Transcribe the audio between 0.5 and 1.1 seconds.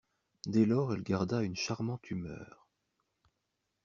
lors elle